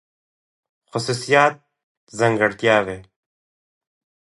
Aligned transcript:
خصوصيات 0.91 1.53
√ 1.59 1.61
ځانګړتياوې 2.19 2.97